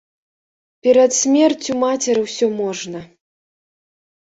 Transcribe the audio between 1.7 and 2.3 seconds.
мацеры